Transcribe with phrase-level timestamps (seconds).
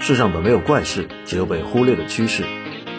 [0.00, 2.42] 世上本没有怪事，只有被忽略的趋势。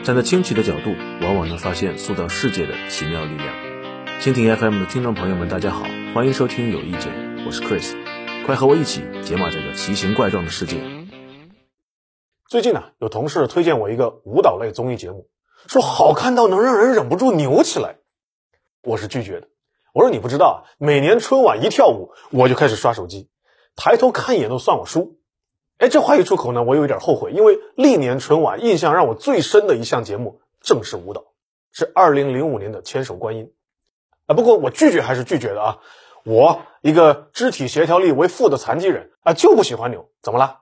[0.04, 3.56] 站在清奇的角度，往往能发现塑造世界的奇妙力量。
[4.22, 7.12] 蜻蜓 FM 的听众朋友们，大家好，欢迎收听有意见，
[7.48, 7.96] 我是 Chris，
[8.46, 10.80] 快和我一起解码这个奇形怪状的世界。
[12.48, 15.28] 最近呢，有同事推荐我一个舞蹈类综艺节目，
[15.68, 17.96] 说好看到能让人忍不住扭起来，
[18.84, 19.48] 我是拒绝的。
[19.92, 23.28] 我说你不知道，每年春晚一跳舞，我就开始刷手机，
[23.76, 25.18] 抬头看一眼都算我输。
[25.78, 31.26] 哎，这话一出口呢，我有一点后悔，因为历年春晚印象让我最深的一项节目正是舞蹈，
[31.72, 33.46] 是二零零五年的《千手观音》
[34.28, 34.36] 啊。
[34.36, 35.80] 不过我拒绝还是拒绝的啊，
[36.24, 40.60] 我一个肢体协调力为负的残疾人啊，就不喜欢扭，怎么了？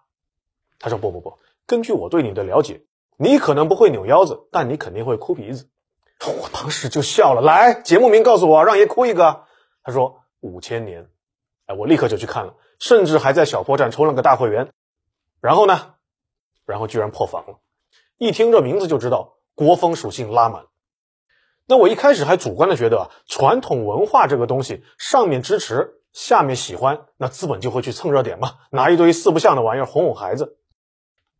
[0.79, 1.37] 他说不不不，
[1.67, 2.81] 根据我对你的了解，
[3.17, 5.67] 你可能不会扭腰子，但你肯定会哭鼻子。
[6.25, 9.43] 我当时就笑了，来，节目名告诉我，让爷哭一个。
[9.83, 11.07] 他说五千年，
[11.67, 14.71] 哎，我立刻就去看了，甚至还在小破站充了个大会员。
[15.41, 15.95] 然后呢？
[16.65, 17.57] 然后居然破防了！
[18.17, 20.65] 一听这名字就知道国风属性拉满。
[21.67, 30.57] 那我一开始还主观的觉得啊传统文化这个东西，上面支持，下面喜欢，那资本就会去蹭热点嘛，拿一堆四不像的玩意儿哄哄孩子。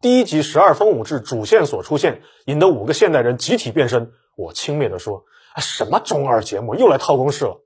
[0.01, 4.11] 第一集十二分武志主线所出现，引得五个现代人集体变身。
[4.35, 7.63] 我轻蔑的说：“啊什么中二节目，又来套公式了？”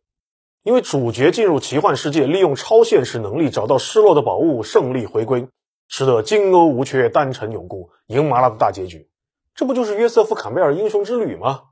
[0.64, 5.48] 因为主角进入奇幻世界，利用超现实能力找到失落的宝物，胜利回归。
[5.88, 9.10] 使得金瓯无缺，丹城永固，赢麻辣的大结局，
[9.54, 11.64] 这不就是约瑟夫·坎贝尔英雄之旅吗？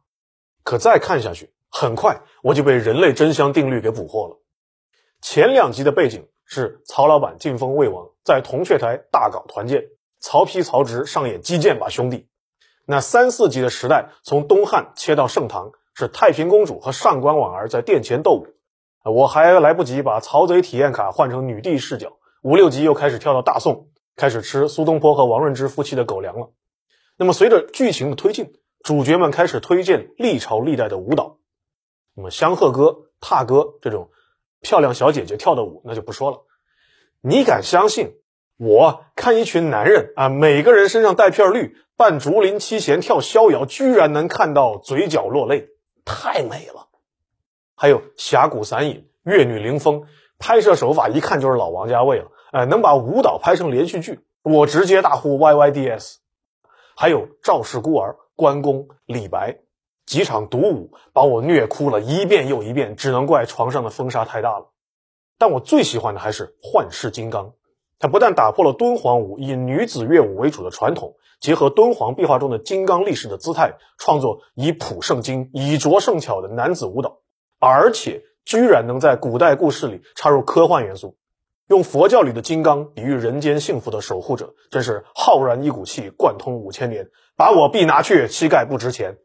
[0.64, 4.40] 可再看下去，很快我就被人类真香定律给捕获了。
[5.22, 9.86] 前两集的背景是曹老板晋封魏王，在铜雀台大搞团建，
[10.20, 12.28] 曹丕、曹植上演击剑吧兄弟。
[12.86, 18.48] 那三四集的时代，从东汉切到盛唐，是太平公主和上官婉儿在殿前斗舞。
[19.06, 23.90] 我还来不及把曹贼体验卡换成女帝视角，五六集又开始跳到大宋。
[24.16, 26.52] 开始吃苏东坡和王润之夫妻的狗粮了。
[27.18, 31.38] 那么，随着剧情的推进，主角们开始推荐历朝历代的舞蹈。
[32.16, 34.10] 那么，香鹤歌、踏歌这种
[34.62, 36.42] 漂亮小姐姐跳的舞，那就不说了。
[37.22, 38.16] 你敢相信，
[38.58, 45.70] 我看一群男人啊，每个人身上带片绿，扮竹林七贤跳逍遥，居然能看到嘴角落泪，
[46.06, 46.88] 太美了。
[47.76, 50.04] 还有峡谷散影、越女凌风，
[50.38, 52.32] 拍摄手法一看就是老王家卫了。
[52.54, 56.20] 哎，能把舞蹈拍成连续剧，我直接大呼 Y Y D S。
[56.96, 59.58] 还有赵氏孤儿、关公、李白
[60.06, 62.96] 几场独舞，把我虐哭了一遍又一遍。
[62.96, 64.70] 只能怪床上的风沙太大了。
[65.40, 67.54] 但我最喜欢的还是幻世金刚，
[67.98, 77.18] 它不但打破了敦煌舞以女子乐舞为主的传统，结合敦煌壁画中的金刚力士的姿态，创作以朴圣经、以拙胜巧的男子舞蹈，
[77.58, 81.18] 而且居然能在古代故事里插入科幻元素。
[81.68, 87.08] 用佛教里的金刚比喻人间幸福的守护者，真是浩然一股气，贯通五千年。
[87.36, 89.18] 把我臂拿去，膝盖不值钱。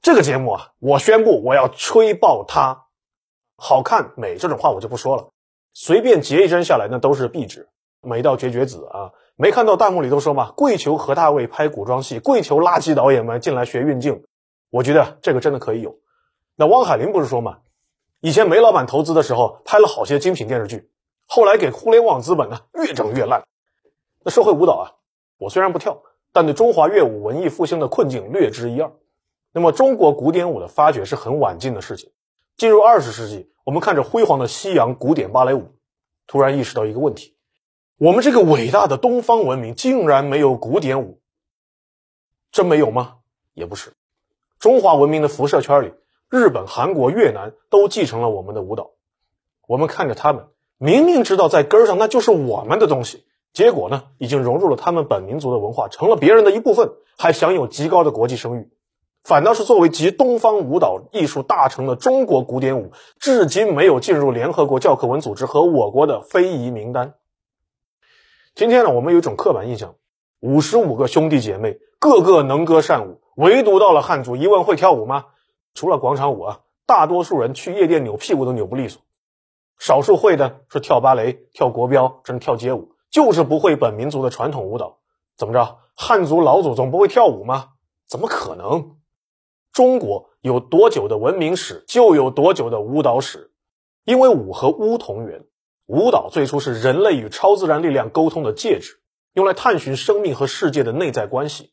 [0.00, 2.86] 这个节目啊，我宣布我要吹爆它。
[3.56, 5.30] 好看美这种话我就不说了，
[5.74, 7.68] 随便截一帧下来，那都是壁纸，
[8.00, 9.12] 美到绝绝子啊！
[9.36, 14.24] 没看到弹幕里都说嘛，跪求何大卫拍古装戏，跪求垃圾导演们进来学运镜。
[14.70, 15.98] 我觉得这个真的可以有。
[16.56, 17.58] 那汪海林不是说嘛，
[18.20, 20.88] 以前煤老板投资的时候，拍了好些精品电视剧。
[21.32, 23.46] 后来给互联网资本呢越整越烂。
[24.24, 24.86] 那社会舞蹈啊，
[25.38, 26.02] 我虽然不跳，
[26.32, 28.90] 但对中华乐舞文艺复兴的困境略知一二。
[29.52, 32.10] 那么中国古典舞的发掘是很晚近的事情。
[32.56, 35.76] 进入二十世纪，我们看着辉煌的西洋古典芭蕾舞，
[36.26, 37.36] 突然意识到一个问题：
[37.96, 41.20] 我们这个伟大的东方文明竟然没有古典舞。
[42.50, 43.18] 真没有吗？
[43.54, 43.92] 也不是。
[44.58, 45.94] 中华文明的辐射圈里，
[46.28, 48.90] 日本、韩国、越南都继承了我们的舞蹈。
[49.68, 50.48] 我们看着他们。
[50.82, 58.66] 明明知道在根儿上那就是我们的东西，结果呢，已经融入了他们本民族的文化，成了别人的一部分，还享有极高的国际声誉。
[59.22, 67.12] 反倒是作为集东方舞蹈艺术大成的中国古典舞，至今没有进入联合国教科文组织和我国的非遗名单。
[68.54, 69.94] 今天呢，我们有一种刻板印象：
[70.40, 75.26] 五十五个兄弟姐妹，个个能歌善舞，唯独到了汉族，一问会跳舞吗？
[75.74, 79.02] 除了广场舞啊，大多数人去夜店扭屁股都扭不利索。
[79.80, 84.98] 少数会的是跳芭蕾、跳国标，甚至跳街舞，就是不会本民族的传统舞蹈。
[85.38, 85.78] 怎么着？
[85.96, 87.70] 汉族老祖宗不会跳舞吗？
[88.06, 88.98] 怎么可能？
[89.72, 93.52] 中国有多久的文明史，就有多久的舞蹈史。
[94.04, 95.46] 因为舞和巫同源，
[95.86, 99.00] 舞蹈最初是人类与超自然力量沟通的介质，
[99.32, 101.72] 用来探寻生命和世界的内在关系。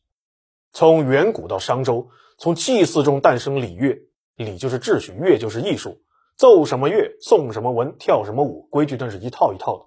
[0.72, 2.08] 从远古到商周，
[2.38, 3.98] 从祭祀中诞生礼乐，
[4.36, 6.00] 礼就是秩序，乐就是艺术。
[6.38, 9.86] 奏什么乐，诵什么文，跳什么舞，规矩真是一套一套的。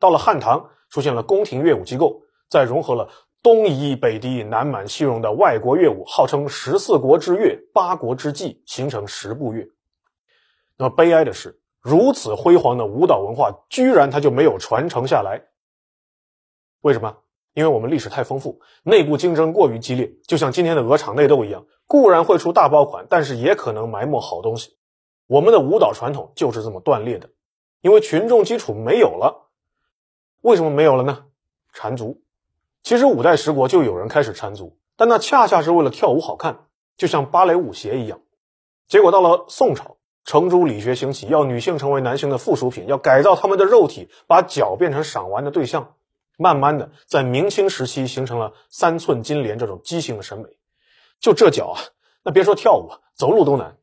[0.00, 3.10] 到了汉唐，出现了宫廷乐舞机构，再融合了
[3.44, 9.68] 东夷、北狄、南满、西戎的外国乐舞，号称十四国之乐、八国之祭，形成十部乐。
[10.76, 15.44] 那么悲哀的是，如此辉煌的舞蹈文化，居然它就没有传承下来。
[16.80, 17.18] 为什么？
[17.52, 24.76] 因为我们历史太丰富，内部竞争过于激烈，就像今天的鹅厂内斗一样，固然会出大爆款，但是也可能埋没好东西。
[25.26, 27.30] 我们的舞蹈传统就是这么断裂的，
[27.80, 29.48] 因为群众基础没有了。
[30.42, 31.24] 为什么没有了呢？
[31.72, 32.20] 缠足。
[32.82, 36.66] 其实五代十国就有人开始缠足，但那恰恰是为了跳舞好看，
[36.96, 38.20] 就像芭蕾舞鞋一样。
[38.86, 45.94] 结果到了宋朝，程朱理学兴起，要女性成为男性的附属品，要改造他们的肉体，把脚变成赏玩的对象。
[46.36, 50.50] 慢慢的，在明清时期形成了三寸金莲这种畸形的审美。
[51.20, 51.80] 就这脚啊，
[52.22, 53.78] 那别说跳舞，走路都难。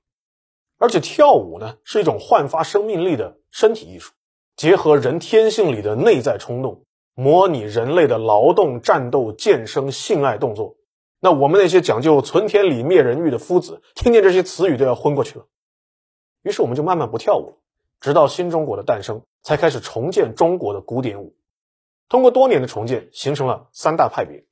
[0.82, 4.14] 而且跳舞呢，是一种焕发生命力的身体艺术，
[4.56, 10.78] 结合人天性里的内在冲动，模拟人类的劳动、战斗、健身、性爱动作。
[11.20, 15.46] 那我们那些讲究存天理、灭人欲的夫子，听见这些词语都要昏过去了。
[16.42, 17.54] 于是我们就慢慢不跳舞了，
[18.00, 21.36] 直到新中国的诞生，才开始重建中国的古典舞。
[22.10, 24.46] 通过多年的重建，形成了三大派别：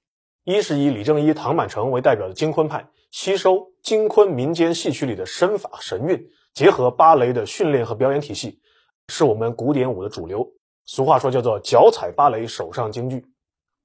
[0.43, 8.59] 一是以李正一、唐满城为代表的京昆派，吸收京昆民间戏曲里的身法神韵，结合芭蕾的训练和表演体系，
[9.07, 10.47] 是我们古典舞的主流。
[10.85, 13.25] 俗话说叫做“脚踩芭蕾，手上京剧”。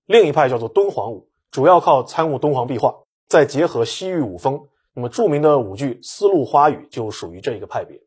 [0.06, 2.94] 另一派叫做敦煌舞，主要靠参悟敦煌壁画，
[3.26, 4.69] 再结合西域舞风。
[4.93, 8.00] 那么著名的舞剧《丝路花语》就属于这一个派别。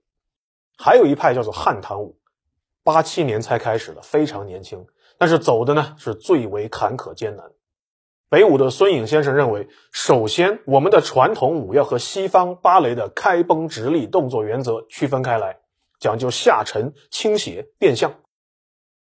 [0.78, 2.20] 还有一派叫做汉唐舞，
[2.84, 4.86] 八七年才开始的，非常年轻。
[5.18, 7.52] 但是走的呢是最为坎坷艰难。
[8.30, 15.60] 北舞的孙颖先生认为，首先我们的传统舞要和西方芭蕾的开绷直立动作原则区分开来，
[16.00, 18.16] 讲究下沉、倾斜、变向。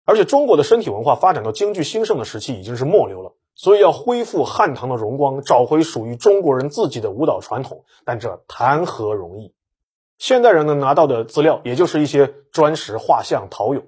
[0.06, 9.54] 而且中国的身体文化发展到京剧兴盛的时期已经是末流了，所以要恢复汉唐的荣光，找回属于中国人自己的舞蹈传统，但这谈何容易？
[10.18, 13.84] 现代人能拿到的资料也就是一些砖石画像、陶俑，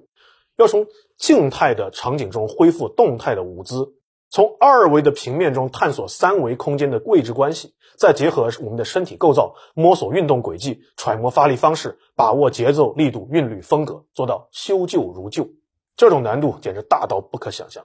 [0.56, 0.86] 要从。
[1.18, 3.94] 静态的场景中恢复动态的舞姿，
[4.28, 15.48] 从二维的平面中探索三维空间的位置关系，再结合我们的身体构造，摸索运动轨迹，揣摩发力方式，把握节奏、力度、韵律、风格，做到修旧如旧，
[15.96, 17.84] 这种难度简直大到不可想象。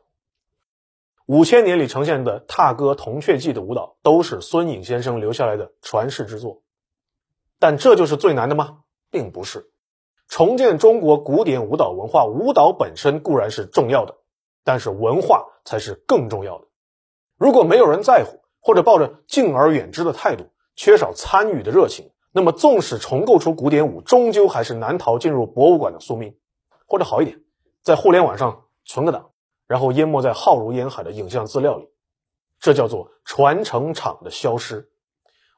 [1.28, 6.62] 五千年里呈现的踏歌、铜雀记的舞蹈，都是孙颖先生留下来的传世之作。
[7.60, 8.80] 但这就是最难的吗？
[9.12, 9.70] 并不是。
[10.28, 14.16] 重建中国古典舞蹈文化，舞蹈本身固然是重要的，
[14.64, 16.68] 但是文化才是更重要的。
[17.38, 26.36] 如果没有人在乎，或者抱着敬而远之的态度，缺少参与的热情，那么纵使重构出古典舞，终究还是难逃进入博物馆的宿命。
[26.86, 27.42] 或者好一点，
[27.82, 29.32] 在互联网上存个档，
[29.66, 31.90] 然后淹没在浩如烟海的影像资料里。
[32.60, 34.90] 这叫做传承场的消失。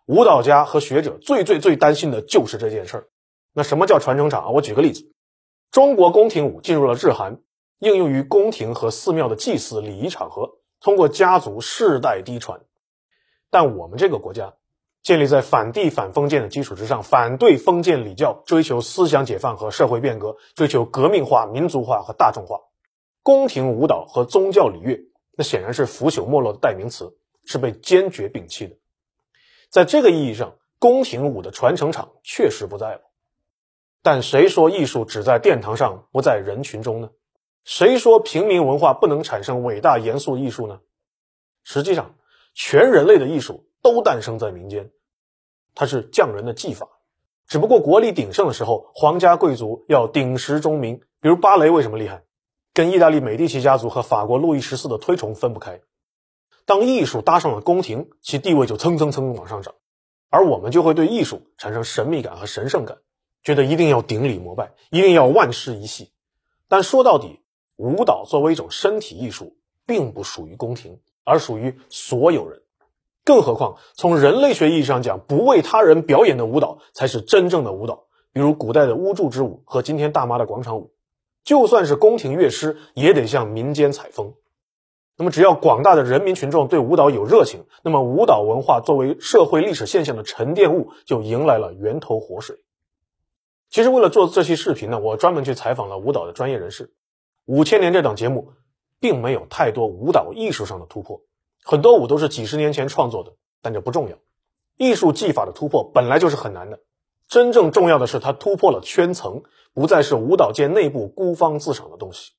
[0.06, 3.08] 舞蹈家和学者最最最担心的就是这件事儿。
[3.52, 4.50] 那什么叫传承场啊？
[4.50, 5.12] 我举个例子，
[5.72, 7.42] 中国宫廷舞进入了日韩，
[7.84, 12.62] 应用于宫廷和寺庙的祭祀礼仪场合，通过家族世代嫡传。
[13.50, 14.54] 但我们这个国家
[15.02, 22.62] 建立在反帝反封建的基础之上，反对封建礼教，追求思想解放和社会变革，追求革命化、民族化和大众化。
[23.22, 24.98] 宫廷舞蹈和宗教礼乐，
[25.38, 28.78] 那显然是腐朽没落的代名词，是被坚决摒弃的。
[29.70, 33.02] 在这个意义上，宫廷舞的传承场确实不在了。
[34.02, 37.10] 但谁说艺术只在殿堂上，不在人群中呢？
[37.64, 40.80] 谁说平民文化不能产生伟大严肃艺术呢？
[41.64, 42.16] 实际上，
[42.54, 44.92] 全人类的艺术都诞生在民间，
[45.76, 46.90] 它是匠人的技法。
[47.48, 51.02] 只不过国力鼎盛的时候，皇家贵族要鼎食中民。
[51.20, 52.24] 比如芭蕾为什么厉害？
[52.74, 55.82] 跟意大利美第奇家族和法国路易十四的推崇分不开。
[56.66, 59.76] 当艺术搭上了宫廷，其地位就蹭蹭蹭往上涨，
[60.30, 62.98] 而我们就会对艺术产生神秘感和神圣感。
[63.44, 66.12] 觉得一定要顶礼膜拜，一定要万世一系。
[66.70, 67.43] 但说到底，
[67.76, 72.62] 舞蹈作为一种身体艺术，并不属于宫廷，而属于所有人。
[73.26, 78.06] 更何况，从人类学意义上讲，不为他人表演的舞蹈才是真正的舞蹈。
[78.34, 80.92] 比如古代的巫祝之舞和今天大妈的广场舞，
[81.44, 84.34] 就算是宫廷乐师，也得向民间采风。
[85.16, 92.58] 那么，只要广大的人民群众对舞蹈有热情，那么舞蹈文化作为社会历史现象的沉淀物，就迎来了源头活水。
[93.70, 96.92] 其实为了做这期视频呢，我专门去采访了舞蹈的专业人士。
[97.46, 98.54] 五千年这档节目，
[99.00, 101.22] 并没有太多舞蹈艺术上的突破，
[101.64, 104.18] 很多舞都是几十年前创作的，但这不重要。
[104.78, 106.80] 艺术技法的突破本来就是很难的，
[107.28, 112.32] 真正重要的是它突破了圈层，不再是舞蹈界内部孤芳自赏的东西。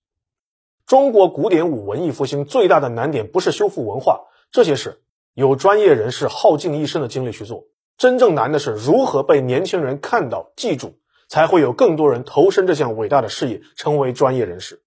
[0.86, 5.02] 中国古典舞文艺复兴最大的难点不是修复文化，这些事
[5.34, 7.64] 有专业人士耗尽一生的精力去做。
[7.96, 14.82] 真正难的是如何被年轻人看到、记住，才会有更多人投身这项伟大的事业，成为专业人士。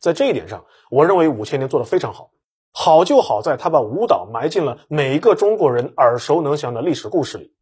[0.00, 2.30] 在这一点上，我认为五千年做得非常好。
[2.72, 7.52] 好就好在他把舞蹈埋进了每一个中国人耳熟能详的历史故事里，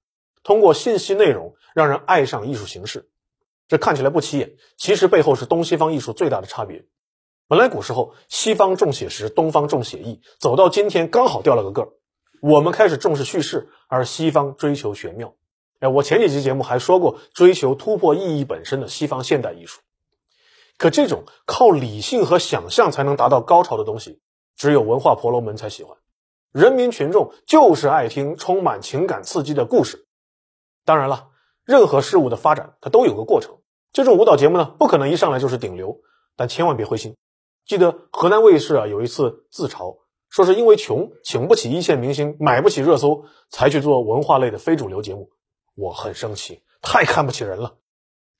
[0.42, 3.08] 通过信息内容让人爱上艺术形式。
[3.66, 6.84] 这看起来不起眼，其实背后是东西方艺术最大的差别。
[7.48, 11.88] 本来古时候西方重写实，东方重写意，走到今天刚好掉了个个儿。
[12.40, 15.34] 我们开始重视叙事，而西方追求玄妙。
[15.80, 19.80] 哎，我前几期节目还说过，追求突破意义本身的西方现代艺术。
[20.78, 24.20] 可这种靠理性和想象才能达到高潮的东西，
[24.56, 25.96] 只有文化婆罗门才喜欢。
[26.52, 30.06] 人民群众就是爱听充满情感刺激的故事。
[30.84, 31.28] 当然了，
[31.64, 33.58] 任何事物的发展它都有个过程。
[33.92, 36.00] 这种舞蹈节目呢，不可能一上来就是顶流，
[36.36, 37.16] 但千万别灰心。
[37.66, 39.98] 记得河南卫视啊，有一次自嘲。
[40.30, 45.30] 说是因为穷，请不起一线明星，买不起热搜，才去做文化类的非主流节目。
[45.74, 47.76] 我很生气，太看不起人了。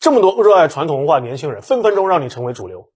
[0.00, 2.90] 这么多热爱传统文化的年轻人，分分钟让你成为主流。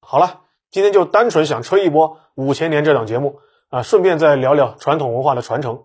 [0.00, 5.84] 好了，今天就单纯想吹一波《五千年》这档节目啊，顺便再聊聊传统文化的传承。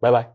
[0.00, 0.34] 拜拜。